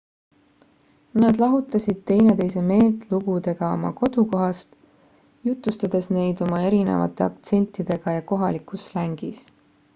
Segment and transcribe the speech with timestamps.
[1.23, 4.69] nad lahutasid teineteise meelt lugudega oma kodukohast
[5.51, 9.49] jutustades neid oma erinevate aktsentidega ja kohalikus slängis